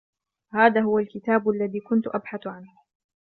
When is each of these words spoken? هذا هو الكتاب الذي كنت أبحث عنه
هذا 0.53 0.81
هو 0.81 0.99
الكتاب 0.99 1.49
الذي 1.49 1.79
كنت 1.79 2.07
أبحث 2.07 2.47
عنه 2.47 2.71